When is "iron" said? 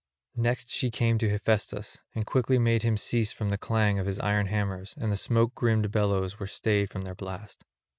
4.19-4.47